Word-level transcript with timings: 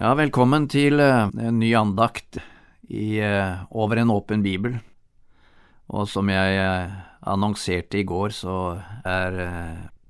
Ja, 0.00 0.14
velkommen 0.16 0.64
til 0.72 0.96
eh, 0.96 1.26
en 1.44 1.58
ny 1.60 1.74
andakt 1.76 2.38
i 2.88 3.18
eh, 3.20 3.58
Over 3.68 3.98
en 4.00 4.12
åpen 4.14 4.40
bibel. 4.40 4.78
Og 5.92 6.06
som 6.08 6.30
jeg 6.32 6.54
eh, 6.56 6.94
annonserte 7.28 8.00
i 8.00 8.06
går, 8.08 8.32
så 8.32 8.54
er 9.04 9.36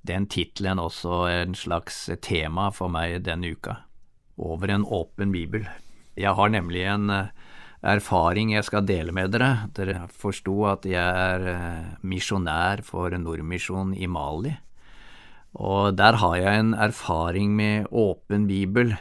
den 0.07 0.29
tittelen 0.31 0.79
også 0.79 1.25
en 1.33 1.59
slags 1.59 2.05
tema 2.23 2.69
for 2.71 2.87
meg 2.95 3.25
denne 3.27 3.51
uka. 3.51 3.81
Over 4.39 4.77
en 4.77 4.87
åpen 4.87 5.35
bibel. 5.35 5.67
Jeg 6.15 6.39
har 6.39 6.55
nemlig 6.55 6.87
en 6.87 7.11
erfaring 7.83 8.55
jeg 8.55 8.71
skal 8.71 8.87
dele 8.87 9.11
med 9.11 9.35
dere. 9.35 9.67
Dere 9.75 10.07
forsto 10.07 10.69
at 10.71 10.87
jeg 10.87 11.03
er 11.03 11.99
misjonær 12.07 12.87
for 12.87 13.11
Nordmisjon 13.19 13.99
i 13.99 14.07
Mali. 14.07 14.55
Og 15.59 15.99
der 15.99 16.23
har 16.23 16.39
jeg 16.39 16.63
en 16.63 16.75
erfaring 16.79 17.59
med 17.59 17.91
åpen 17.91 18.47
bibel 18.47 18.95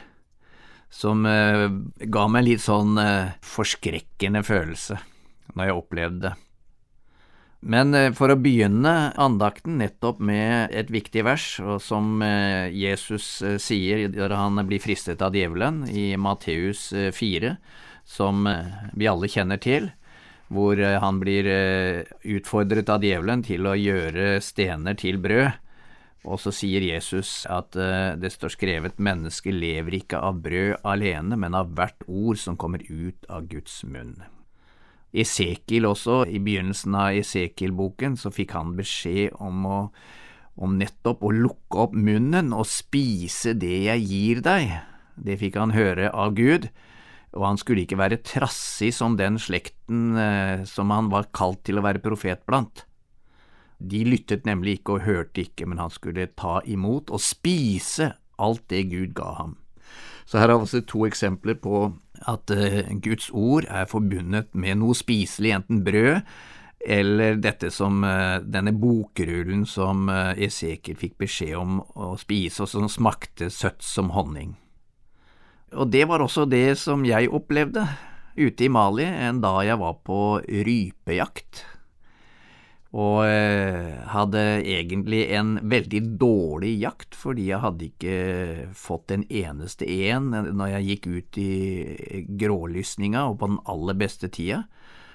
som 0.89 1.25
eh, 1.29 1.70
ga 2.09 2.27
meg 2.31 2.48
litt 2.48 2.66
sånn 2.66 2.97
eh, 2.99 3.34
forskrekkende 3.45 4.43
følelse 4.45 4.99
når 5.55 5.70
jeg 5.70 5.80
opplevde 5.80 6.23
det. 6.27 6.35
Men 7.59 7.93
eh, 7.93 8.11
for 8.16 8.31
å 8.31 8.39
begynne 8.39 9.11
andakten 9.20 9.80
nettopp 9.81 10.21
med 10.23 10.71
et 10.75 10.91
viktig 10.91 11.25
vers, 11.27 11.47
og 11.59 11.81
som 11.83 12.21
eh, 12.23 12.71
Jesus 12.71 13.41
eh, 13.44 13.57
sier 13.59 14.07
når 14.13 14.35
han 14.38 14.63
blir 14.67 14.80
fristet 14.83 15.21
av 15.25 15.35
djevelen 15.35 15.83
i 15.91 16.13
Matteus 16.16 16.89
4, 16.95 17.53
eh, 17.53 17.88
som 18.09 18.47
vi 18.97 19.05
alle 19.05 19.27
kjenner 19.30 19.59
til, 19.61 19.91
hvor 20.49 20.80
han 20.81 21.19
blir 21.21 21.45
utfordret 22.25 22.88
av 22.89 23.03
djevelen 23.05 23.44
til 23.45 23.67
å 23.69 23.75
gjøre 23.77 24.39
stener 24.42 24.95
til 24.97 25.19
brød. 25.21 25.52
Og 26.28 26.39
så 26.44 26.52
sier 26.52 26.84
Jesus 26.84 27.45
at 27.48 27.78
uh, 27.80 28.16
det 28.20 28.34
står 28.34 28.52
skrevet 28.58 29.00
mennesket 29.00 29.56
lever 29.56 30.02
ikke 30.02 30.20
av 30.20 30.42
brød 30.44 30.81
alene, 30.88 31.38
men 31.39 31.56
av 31.56 31.72
hvert 31.78 32.03
ord 32.08 32.39
som 32.42 32.59
kommer 32.59 32.84
ut 32.89 33.30
av 33.31 33.48
Guds 33.52 33.81
munn. 33.88 34.17
Esekiel 35.16 35.88
også, 35.89 36.22
i 36.30 36.42
begynnelsen 36.44 36.98
av 37.00 37.16
Esekiel-boken, 37.17 38.20
så 38.20 38.30
fikk 38.34 38.53
han 38.58 38.76
beskjed 38.78 39.39
om, 39.42 39.64
å, 39.66 39.80
om 40.61 40.76
nettopp 40.78 41.23
å 41.26 41.34
lukke 41.34 41.88
opp 41.88 41.95
munnen 41.98 42.54
og 42.54 42.67
spise 42.70 43.56
det 43.58 43.88
jeg 43.88 44.06
gir 44.11 44.44
deg. 44.45 44.76
Det 45.17 45.39
fikk 45.39 45.58
han 45.58 45.73
høre 45.73 46.11
av 46.11 46.36
Gud, 46.38 46.67
og 47.33 47.48
han 47.48 47.58
skulle 47.61 47.88
ikke 47.88 48.00
være 48.00 48.22
trassig 48.26 48.92
som 48.98 49.16
den 49.17 49.39
slekten 49.42 50.20
uh, 50.20 50.67
som 50.67 50.92
han 50.94 51.09
var 51.14 51.31
kalt 51.33 51.64
til 51.66 51.80
å 51.80 51.86
være 51.88 52.04
profet 52.04 52.44
blant. 52.50 52.86
De 53.80 54.03
lyttet 54.03 54.45
nemlig 54.45 54.80
ikke 54.80 54.97
og 54.97 55.08
hørte 55.08 55.45
ikke, 55.45 55.66
men 55.66 55.80
han 55.80 55.91
skulle 55.94 56.27
ta 56.38 56.59
imot 56.67 57.09
og 57.09 57.23
spise 57.23 58.11
alt 58.39 58.67
det 58.71 58.89
Gud 58.91 59.16
ga 59.16 59.33
ham. 59.39 59.58
Så 60.30 60.38
her 60.38 60.52
har 60.52 60.59
vi 60.59 60.67
altså 60.67 60.81
to 60.86 61.05
eksempler 61.08 61.58
på 61.58 61.88
at 62.30 62.52
uh, 62.53 62.91
Guds 63.02 63.30
ord 63.33 63.66
er 63.66 63.89
forbundet 63.89 64.52
med 64.53 64.77
noe 64.81 64.97
spiselig, 64.97 65.55
enten 65.55 65.83
brød 65.86 66.21
eller 66.80 67.39
dette 67.41 67.71
som 67.75 68.03
uh, 68.05 68.38
denne 68.44 68.71
bokrullen 68.77 69.66
som 69.67 70.08
uh, 70.11 70.38
Esekiel 70.38 70.99
fikk 70.99 71.17
beskjed 71.19 71.58
om 71.59 71.80
å 71.81 72.14
spise, 72.19 72.64
og 72.64 72.71
som 72.71 72.88
smakte 72.91 73.49
søtt 73.52 73.83
som 73.83 74.14
honning. 74.16 74.53
Og 75.75 75.89
det 75.91 76.05
var 76.09 76.21
også 76.23 76.45
det 76.49 76.77
som 76.81 77.03
jeg 77.05 77.31
opplevde 77.33 77.88
ute 78.39 78.66
i 78.66 78.71
Mali 78.71 79.05
en 79.05 79.41
dag 79.43 79.64
jeg 79.67 79.81
var 79.81 79.99
på 80.05 80.21
rypejakt 80.45 81.66
og 82.90 83.20
eh, 83.28 84.02
hadde 84.09 84.42
egentlig 84.66 85.28
en 85.38 85.59
veldig 85.70 86.00
dårlig 86.18 86.72
jakt, 86.82 87.14
fordi 87.14 87.50
jeg 87.52 87.61
hadde 87.61 87.89
ikke 87.92 88.16
fått 88.73 89.14
en 89.14 89.26
eneste 89.30 89.86
en 90.10 90.32
når 90.33 90.72
jeg 90.72 90.88
gikk 90.88 91.10
ut 91.10 91.39
i 91.42 92.23
grålysninga 92.42 93.28
og 93.30 93.38
på 93.42 93.52
den 93.52 93.60
aller 93.70 93.99
beste 93.99 94.32
tida, 94.33 94.64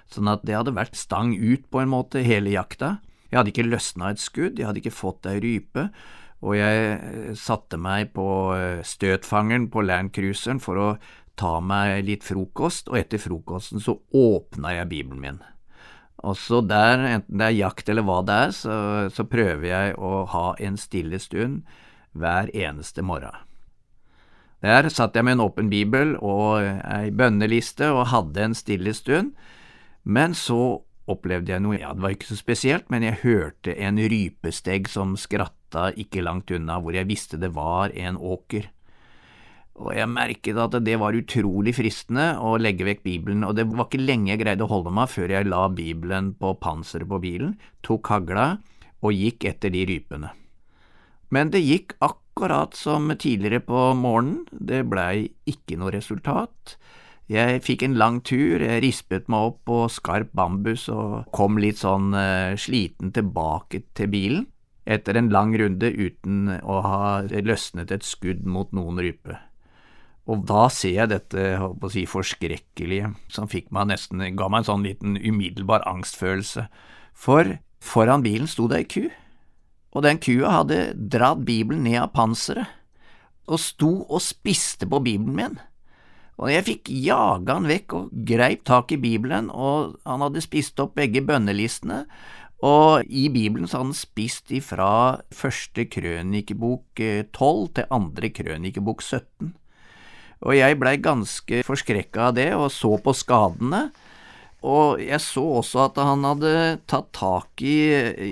sånn 0.06 0.30
at 0.30 0.44
det 0.46 0.54
hadde 0.54 0.76
vært 0.76 0.94
stang 0.98 1.32
ut 1.34 1.64
på 1.66 1.82
en 1.82 1.90
måte 1.90 2.22
hele 2.22 2.52
jakta. 2.54 3.00
Jeg 3.32 3.40
hadde 3.40 3.50
ikke 3.50 3.66
løsna 3.66 4.12
et 4.12 4.22
skudd, 4.22 4.60
jeg 4.60 4.68
hadde 4.68 4.78
ikke 4.78 4.94
fått 4.94 5.26
ei 5.26 5.40
rype, 5.42 5.88
og 6.46 6.54
jeg 6.54 6.84
eh, 6.92 7.32
satte 7.34 7.80
meg 7.80 8.12
på 8.14 8.28
eh, 8.54 8.84
støtfangeren 8.86 9.66
på 9.74 9.82
landcruiseren 9.82 10.62
for 10.62 10.78
å 10.78 10.88
ta 11.34 11.56
meg 11.58 12.04
litt 12.06 12.22
frokost, 12.22 12.86
og 12.92 13.00
etter 13.00 13.18
frokosten 13.18 13.82
så 13.82 13.96
åpna 14.14 14.76
jeg 14.76 14.92
bibelen 14.92 15.24
min. 15.24 15.42
Og 16.24 16.38
så 16.40 16.62
der, 16.64 17.02
enten 17.18 17.40
det 17.40 17.50
er 17.50 17.58
jakt 17.58 17.90
eller 17.92 18.06
hva 18.06 18.20
det 18.24 18.36
er, 18.46 18.54
så, 18.56 18.76
så 19.12 19.26
prøver 19.28 19.66
jeg 19.68 19.96
å 20.00 20.24
ha 20.32 20.46
en 20.64 20.78
stille 20.80 21.20
stund 21.20 21.62
hver 22.16 22.48
eneste 22.54 23.04
morgen. 23.04 23.44
Der 24.64 24.88
satt 24.88 25.16
jeg 25.16 25.26
med 25.26 25.36
en 25.36 25.44
åpen 25.44 25.68
bibel 25.68 26.14
og 26.24 26.64
ei 26.64 27.10
bønneliste 27.12 27.90
og 27.92 28.08
hadde 28.14 28.46
en 28.46 28.56
stille 28.56 28.94
stund, 28.96 29.34
men 30.04 30.32
så 30.36 30.80
opplevde 31.10 31.52
jeg 31.52 31.60
noe, 31.60 31.76
ja, 31.76 31.90
det 31.92 32.00
var 32.00 32.14
ikke 32.14 32.30
så 32.30 32.38
spesielt, 32.38 32.86
men 32.92 33.04
jeg 33.04 33.20
hørte 33.20 33.74
en 33.76 34.00
rypesteg 34.00 34.88
som 34.88 35.18
skratta 35.20 35.90
ikke 36.00 36.24
langt 36.24 36.52
unna, 36.54 36.78
hvor 36.80 36.96
jeg 36.96 37.10
visste 37.10 37.40
det 37.40 37.52
var 37.52 37.92
en 37.92 38.16
åker 38.16 38.70
og 39.74 39.90
jeg 39.96 40.06
merket 40.06 40.58
at 40.60 40.76
det 40.86 40.94
var 41.02 41.16
utrolig 41.18 41.74
fristende 41.74 42.34
å 42.38 42.54
legge 42.62 42.86
vekk 42.86 43.02
Bibelen, 43.06 43.42
og 43.46 43.56
det 43.58 43.66
var 43.72 43.88
ikke 43.88 44.04
lenge 44.04 44.30
jeg 44.30 44.42
greide 44.44 44.66
å 44.66 44.70
holde 44.70 44.92
meg 44.94 45.10
før 45.10 45.34
jeg 45.34 45.48
la 45.50 45.66
Bibelen 45.72 46.30
på 46.38 46.54
panseret 46.62 47.10
på 47.10 47.18
bilen, 47.22 47.56
tok 47.82 48.12
hagla 48.12 48.46
og 49.04 49.16
gikk 49.18 49.48
etter 49.50 49.74
de 49.74 49.82
rypene. 49.88 50.30
Men 51.34 51.50
det 51.50 51.64
gikk 51.64 51.96
akkurat 52.04 52.76
som 52.78 53.10
tidligere 53.10 53.64
på 53.66 53.88
morgenen, 53.98 54.44
det 54.52 54.84
blei 54.86 55.32
ikke 55.50 55.78
noe 55.80 55.90
resultat. 55.96 56.76
Jeg 57.26 57.62
fikk 57.64 57.82
en 57.82 57.96
lang 57.98 58.20
tur, 58.22 58.62
jeg 58.62 58.82
rispet 58.84 59.30
meg 59.32 59.48
opp 59.48 59.62
på 59.66 59.78
skarp 59.90 60.30
bambus 60.36 60.86
og 60.92 61.24
kom 61.34 61.58
litt 61.58 61.80
sånn 61.80 62.12
uh, 62.14 62.54
sliten 62.60 63.10
tilbake 63.16 63.80
til 63.96 64.12
bilen, 64.12 64.46
etter 64.84 65.16
en 65.18 65.32
lang 65.32 65.56
runde 65.58 65.88
uten 65.88 66.60
å 66.60 66.78
ha 66.84 67.02
løsnet 67.24 67.90
et 67.90 68.06
skudd 68.06 68.44
mot 68.44 68.70
noen 68.76 69.00
rype. 69.02 69.40
Og 70.24 70.46
da 70.48 70.68
ser 70.72 70.94
jeg 70.96 71.10
dette 71.12 71.42
å 71.60 71.90
si, 71.92 72.06
forskrekkelige 72.08 73.10
som 73.32 73.50
fikk 73.50 73.68
meg 73.74 73.90
nesten, 73.90 74.22
ga 74.36 74.48
meg 74.48 74.62
en 74.62 74.70
sånn 74.70 74.86
liten 74.86 75.18
umiddelbar 75.20 75.84
angstfølelse. 75.88 76.66
For 77.12 77.58
foran 77.84 78.24
bilen 78.24 78.48
sto 78.48 78.68
det 78.70 78.80
ei 78.80 78.88
ku, 78.88 79.04
og 79.94 80.06
den 80.06 80.18
kua 80.22 80.60
hadde 80.60 80.78
dratt 80.96 81.44
Bibelen 81.46 81.84
ned 81.86 82.00
av 82.00 82.14
panseret 82.16 82.80
og 83.44 83.60
sto 83.60 83.90
og 84.08 84.22
spiste 84.24 84.88
på 84.88 85.02
Bibelen 85.04 85.36
min. 85.36 85.58
Og 86.40 86.48
jeg 86.50 86.64
fikk 86.66 86.88
jaga 87.04 87.58
han 87.58 87.68
vekk 87.68 87.94
og 87.94 88.14
greip 88.26 88.64
tak 88.66 88.94
i 88.96 88.98
Bibelen, 88.98 89.50
og 89.52 89.98
han 90.08 90.24
hadde 90.24 90.42
spist 90.42 90.80
opp 90.82 90.96
begge 90.98 91.22
bønnelistene, 91.22 92.06
og 92.64 93.04
i 93.12 93.26
Bibelen 93.28 93.68
så 93.68 93.82
hadde 93.82 93.90
han 93.92 93.98
spist 93.98 94.50
ifra 94.56 94.88
første 95.36 95.84
krønikebok 95.92 97.02
eh, 97.04 97.26
tolv 97.36 97.74
til 97.76 97.92
andre 97.92 98.32
krønikebok 98.32 99.04
17 99.04 99.52
og 100.42 100.56
jeg 100.56 100.80
blei 100.80 100.96
ganske 101.02 101.62
forskrekka 101.66 102.30
av 102.30 102.36
det 102.38 102.50
og 102.56 102.70
så 102.72 102.96
på 103.02 103.14
skadene. 103.16 103.86
Og 104.64 105.00
jeg 105.04 105.20
så 105.20 105.44
også 105.60 105.86
at 105.90 105.98
han 106.00 106.24
hadde 106.24 106.52
tatt 106.88 107.10
tak 107.16 107.60
i, 107.64 107.76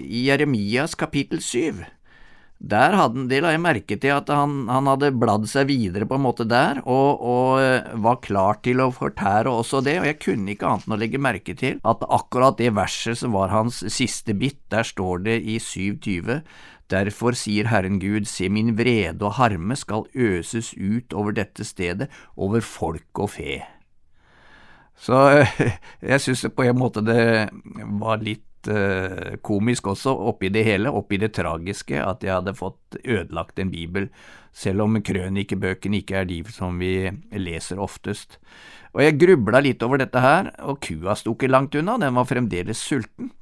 i 0.03 0.27
Jeremias 0.31 0.97
kapittel 0.99 1.43
syv. 1.45 1.83
Der 2.63 2.95
hadde, 2.95 3.25
det 3.27 3.41
la 3.43 3.51
jeg 3.51 3.61
merke 3.61 3.97
til 3.99 4.13
at 4.15 4.29
han, 4.31 4.69
han, 4.71 4.87
hadde 4.87 5.11
bladd 5.19 5.49
seg 5.51 5.67
videre 5.67 6.07
på 6.07 6.15
en 6.15 6.23
måte 6.23 6.47
der, 6.47 6.79
og, 6.87 7.19
og, 7.19 7.89
var 8.05 8.21
klar 8.23 8.61
til 8.63 8.85
å 8.85 8.93
fortære 8.95 9.51
også 9.51 9.81
det, 9.83 9.97
og 9.99 10.07
jeg 10.07 10.21
kunne 10.23 10.55
ikke 10.55 10.69
annet 10.71 10.87
enn 10.87 10.95
å 10.95 11.01
legge 11.01 11.23
merke 11.23 11.57
til 11.59 11.81
at 11.83 12.07
akkurat 12.07 12.61
det 12.63 12.71
verset 12.77 13.19
som 13.19 13.35
var 13.35 13.51
hans 13.51 13.83
siste 13.91 14.37
bit, 14.39 14.61
der 14.71 14.87
står 14.87 15.25
det 15.27 15.41
i 15.43 15.59
720, 15.59 16.39
Derfor 16.91 17.37
sier 17.39 17.71
Herren 17.71 18.01
Gud, 18.03 18.27
se 18.29 18.49
min 18.53 18.75
vrede 18.79 19.23
og 19.25 19.37
harme 19.39 19.77
skal 19.79 20.09
øses 20.15 20.73
ut 20.75 21.13
over 21.13 21.33
dette 21.37 21.65
stedet, 21.65 22.11
over 22.37 22.61
folk 22.61 23.23
og 23.23 23.31
fe. 23.37 23.61
Så 24.97 25.45
jeg 26.13 26.21
synes 26.21 26.47
på 26.55 26.67
en 26.67 26.79
måte 26.79 27.05
det 27.05 27.49
var 28.01 28.23
litt 28.23 28.69
uh, 28.71 29.39
komisk 29.43 29.89
også, 29.95 30.15
oppi 30.31 30.53
det 30.53 30.65
hele, 30.69 30.93
oppi 30.93 31.19
det 31.23 31.33
tragiske, 31.39 31.99
at 31.99 32.23
jeg 32.23 32.35
hadde 32.37 32.59
fått 32.59 33.01
ødelagt 33.03 33.59
en 33.59 33.73
bibel, 33.73 34.09
selv 34.53 34.85
om 34.85 35.01
krønikebøkene 35.01 36.03
ikke 36.03 36.21
er 36.21 36.29
de 36.29 36.43
som 36.53 36.79
vi 36.83 37.09
leser 37.33 37.81
oftest. 37.81 38.39
Og 38.93 39.01
jeg 39.07 39.19
grubla 39.23 39.63
litt 39.65 39.83
over 39.83 40.03
dette 40.03 40.21
her, 40.21 40.53
og 40.61 40.83
kua 40.85 41.17
sto 41.17 41.33
ikke 41.33 41.51
langt 41.51 41.79
unna, 41.79 41.97
den 41.99 42.19
var 42.19 42.29
fremdeles 42.29 42.83
sulten. 42.85 43.33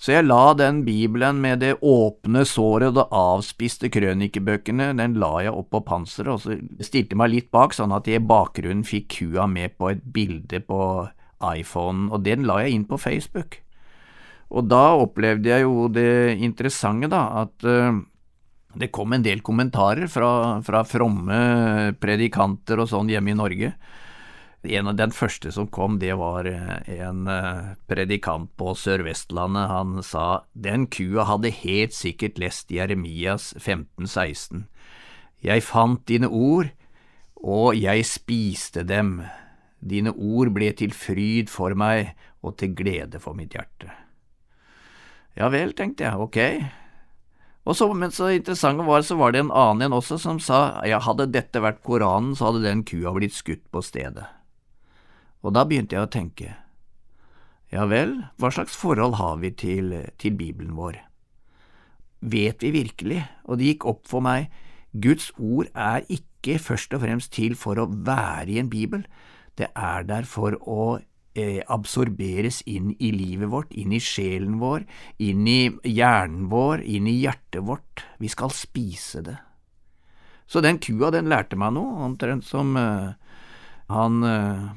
Så 0.00 0.16
jeg 0.16 0.26
la 0.26 0.52
den 0.58 0.82
bibelen 0.86 1.40
med 1.42 1.60
det 1.62 1.76
åpne 1.78 2.42
såret 2.48 2.90
og 2.90 2.96
det 2.96 3.06
avspiste 3.14 3.90
krønikebøkene, 3.92 4.90
den 4.98 5.18
la 5.22 5.32
jeg 5.46 5.54
opp 5.54 5.70
på 5.74 5.82
panseret, 5.86 6.32
og 6.32 6.40
så 6.42 6.84
stilte 6.84 7.18
meg 7.18 7.30
litt 7.34 7.50
bak, 7.54 7.76
sånn 7.76 7.94
at 7.94 8.10
jeg 8.10 8.22
i 8.22 8.26
bakgrunnen 8.26 8.86
fikk 8.86 9.10
kua 9.18 9.46
med 9.50 9.76
på 9.78 9.92
et 9.92 10.02
bilde 10.14 10.62
på 10.66 10.80
iPhonen, 11.42 12.08
og 12.10 12.24
den 12.26 12.46
la 12.48 12.62
jeg 12.64 12.78
inn 12.78 12.88
på 12.88 12.98
Facebook. 13.00 13.60
Og 14.52 14.66
da 14.68 14.92
opplevde 15.00 15.48
jeg 15.48 15.64
jo 15.64 15.86
det 15.92 16.38
interessante, 16.44 17.08
da, 17.12 17.22
at 17.44 17.64
uh, 17.64 18.02
Det 18.72 18.88
kom 18.88 19.12
en 19.12 19.20
del 19.20 19.42
kommentarer 19.44 20.08
fra, 20.08 20.60
fra 20.64 20.80
fromme 20.88 21.92
predikanter 22.00 22.80
og 22.80 22.88
sånn 22.88 23.10
hjemme 23.12 23.34
i 23.34 23.36
Norge. 23.36 23.68
En 24.62 24.86
av 24.86 24.94
Den 24.94 25.10
første 25.10 25.50
som 25.50 25.66
kom, 25.66 25.98
det 25.98 26.14
var 26.14 26.46
en 26.46 27.26
predikant 27.90 28.50
på 28.56 28.76
Sør-Vestlandet. 28.78 29.66
Han 29.68 30.02
sa 30.06 30.44
den 30.54 30.86
kua 30.86 31.24
hadde 31.26 31.50
helt 31.50 31.96
sikkert 31.96 32.38
lest 32.38 32.70
Jeremias 32.70 33.50
1516. 33.58 34.68
Jeg 35.42 35.64
fant 35.66 36.04
dine 36.06 36.30
ord, 36.30 36.70
og 37.42 37.74
jeg 37.74 38.06
spiste 38.06 38.84
dem. 38.86 39.24
Dine 39.82 40.14
ord 40.14 40.52
ble 40.54 40.70
til 40.78 40.94
fryd 40.94 41.50
for 41.50 41.74
meg 41.74 42.12
og 42.42 42.54
til 42.62 42.76
glede 42.78 43.18
for 43.22 43.34
mitt 43.34 43.56
hjerte. 43.56 43.90
Ja 45.34 45.48
vel, 45.50 45.74
tenkte 45.74 46.06
jeg, 46.06 46.14
ok. 46.22 46.38
Og 47.66 47.76
så, 47.78 47.88
Men 47.94 48.10
så 48.10 48.30
interessant 48.34 48.82
var 48.86 49.02
så 49.02 49.16
var 49.18 49.32
det 49.32 49.42
en 49.42 49.50
annen 49.54 49.86
en 49.86 49.98
også 49.98 50.18
som 50.18 50.38
sa 50.42 50.82
ja, 50.86 51.00
hadde 51.02 51.30
dette 51.34 51.62
vært 51.62 51.82
Koranen, 51.82 52.36
så 52.36 52.50
hadde 52.50 52.66
den 52.66 52.86
kua 52.86 53.14
blitt 53.14 53.34
skutt 53.34 53.64
på 53.70 53.82
stedet. 53.82 54.26
Og 55.42 55.54
da 55.56 55.64
begynte 55.66 55.96
jeg 55.96 56.06
å 56.06 56.10
tenke, 56.10 56.56
ja 57.72 57.86
vel, 57.88 58.18
hva 58.38 58.52
slags 58.52 58.76
forhold 58.78 59.16
har 59.18 59.40
vi 59.42 59.50
til, 59.56 59.94
til 60.20 60.36
Bibelen 60.38 60.76
vår? 60.78 61.00
Vet 62.22 62.62
vi 62.62 62.70
virkelig, 62.74 63.22
og 63.48 63.58
det 63.58 63.72
gikk 63.72 63.86
opp 63.90 64.04
for 64.10 64.22
meg, 64.24 64.52
Guds 64.92 65.30
ord 65.40 65.70
er 65.72 66.04
ikke 66.12 66.58
først 66.60 66.92
og 66.94 67.02
fremst 67.02 67.32
til 67.34 67.56
for 67.58 67.80
å 67.80 67.88
være 67.88 68.52
i 68.52 68.60
en 68.60 68.70
bibel, 68.70 69.06
det 69.58 69.72
er 69.74 70.04
der 70.06 70.28
for 70.28 70.54
å 70.60 70.82
eh, 71.34 71.62
absorberes 71.66 72.60
inn 72.68 72.92
i 73.00 73.10
livet 73.14 73.50
vårt, 73.52 73.72
inn 73.72 73.92
i 73.96 74.00
sjelen 74.02 74.58
vår, 74.60 74.84
inn 75.24 75.48
i 75.48 75.72
hjernen 75.88 76.46
vår, 76.52 76.84
inn 76.84 77.08
i 77.08 77.18
hjertet 77.22 77.64
vårt. 77.66 78.04
Vi 78.20 78.30
skal 78.32 78.52
spise 78.54 79.24
det. 79.26 79.38
Så 80.46 80.60
den 80.60 80.80
kua, 80.82 81.10
den 81.12 81.30
lærte 81.32 81.56
meg 81.56 81.72
noe, 81.76 82.04
omtrent 82.04 82.44
som 82.44 82.76
eh, 82.76 83.12
han 83.92 84.24
uh, 84.24 84.72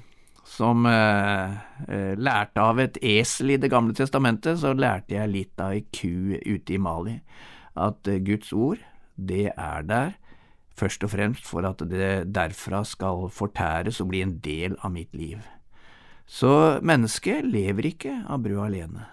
som 0.45 0.85
eh, 0.85 2.13
lærte 2.15 2.61
av 2.61 2.79
et 2.83 2.99
esel 3.01 3.55
i 3.55 3.57
Det 3.61 3.71
gamle 3.73 3.95
testamentet, 3.97 4.59
så 4.61 4.75
lærte 4.77 5.17
jeg 5.17 5.31
litt 5.33 5.61
av 5.61 5.73
ei 5.73 5.85
ku 5.89 6.37
ute 6.37 6.75
i 6.75 6.81
Mali. 6.81 7.17
At 7.75 8.07
Guds 8.23 8.53
ord, 8.53 8.79
det 9.15 9.49
er 9.51 9.83
der 9.89 10.13
først 10.75 11.03
og 11.07 11.11
fremst 11.15 11.47
for 11.47 11.65
at 11.67 11.81
det 11.89 12.27
derfra 12.35 12.83
skal 12.87 13.29
fortæres 13.31 14.01
og 14.03 14.11
bli 14.11 14.21
en 14.25 14.37
del 14.43 14.77
av 14.83 14.93
mitt 14.95 15.15
liv. 15.15 15.41
Så 16.25 16.81
mennesket 16.81 17.45
lever 17.45 17.91
ikke 17.93 18.15
av 18.27 18.41
brød 18.43 18.63
alene. 18.67 19.05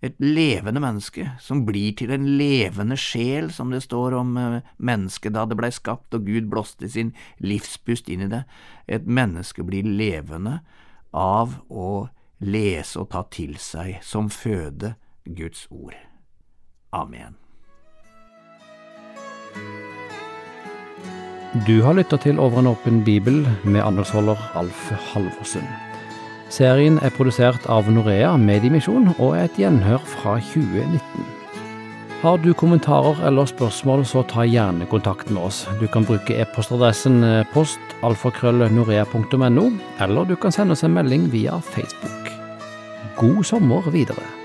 Et 0.00 0.14
levende 0.22 0.80
menneske 0.80 1.26
som 1.44 1.66
blir 1.68 1.92
til 1.98 2.12
en 2.14 2.24
levende 2.40 2.96
sjel, 2.96 3.50
som 3.52 3.72
det 3.72 3.82
står 3.84 4.16
om 4.16 4.36
eh, 4.40 4.62
mennesket 4.80 5.34
da 5.36 5.44
det 5.44 5.58
blei 5.60 5.68
skapt 5.74 6.16
og 6.16 6.24
Gud 6.28 6.48
blåste 6.52 6.88
sin 6.88 7.12
livspust 7.44 8.08
inn 8.08 8.24
i 8.24 8.30
det. 8.32 8.46
Et 8.88 9.04
menneske 9.04 9.64
blir 9.66 9.84
levende 9.84 10.62
av 11.12 11.58
å 11.68 12.08
lese 12.40 13.02
og 13.02 13.10
ta 13.12 13.26
til 13.28 13.58
seg 13.60 14.00
som 14.06 14.32
føde 14.32 14.94
Guds 15.28 15.66
ord. 15.68 15.98
Amen. 16.96 17.36
Du 21.66 21.82
har 21.82 21.98
lytta 21.98 22.16
til 22.16 22.38
Over 22.38 22.62
en 22.62 22.72
åpen 22.72 23.04
bibel 23.04 23.42
med 23.64 23.82
andelsholder 23.82 24.38
Alf 24.54 24.90
Halvorsen. 25.12 25.89
Serien 26.50 26.98
er 26.98 27.12
produsert 27.14 27.62
av 27.70 27.86
Norea 27.94 28.32
Mediemisjon 28.40 29.12
og 29.12 29.36
er 29.36 29.44
et 29.46 29.58
gjenhør 29.60 30.02
fra 30.16 30.32
2019. 30.50 31.28
Har 32.20 32.36
du 32.42 32.50
kommentarer 32.52 33.22
eller 33.28 33.46
spørsmål, 33.48 34.02
så 34.04 34.22
ta 34.28 34.44
gjerne 34.44 34.86
kontakt 34.90 35.30
med 35.30 35.42
oss. 35.46 35.68
Du 35.80 35.86
kan 35.88 36.04
bruke 36.04 36.36
e-postadressen 36.42 37.24
eh, 37.24 37.46
postalfakrøllnorea.no, 37.54 39.64
eller 40.04 40.24
du 40.28 40.36
kan 40.36 40.52
sende 40.52 40.72
oss 40.74 40.84
en 40.84 40.94
melding 40.98 41.32
via 41.32 41.60
Facebook. 41.70 42.28
God 43.16 43.44
sommer 43.46 43.90
videre. 43.94 44.39